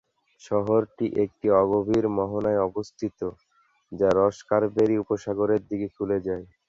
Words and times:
শহরটি 0.41 1.05
একটি 1.23 1.47
অগভীর 1.61 2.05
মোহনায় 2.17 2.63
অবস্থিত, 2.69 3.19
যা 3.91 4.09
রসকারবেরি 4.19 4.95
উপসাগরের 4.99 5.61
দিকে 5.69 5.87
খুলে 5.95 6.17
যায়। 6.27 6.45